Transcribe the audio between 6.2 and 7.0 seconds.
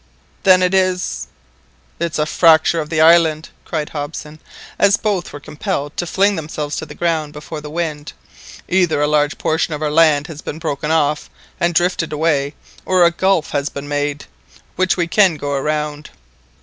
themselves to the